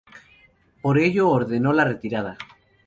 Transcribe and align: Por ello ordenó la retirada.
Por 0.81 0.97
ello 0.97 1.29
ordenó 1.29 1.73
la 1.73 1.83
retirada. 1.85 2.35